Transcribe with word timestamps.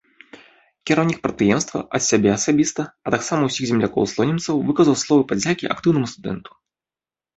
Кіраўнік 0.91 1.19
прадпрыемства 1.25 1.79
ад 1.99 2.05
сябе 2.09 2.29
асабіста, 2.37 2.81
а 3.09 3.15
таксама 3.17 3.41
ўсіх 3.49 3.65
землякоў-слонімцаў 3.73 4.55
выказаў 4.71 4.95
словы 5.03 5.23
падзякі 5.33 5.65
актыўнаму 5.77 6.07
студэнту. 6.15 6.51